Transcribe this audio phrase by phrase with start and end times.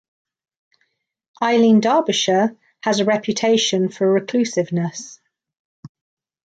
[1.43, 5.19] Eileen Derbyshire has a reputation for reclusiveness.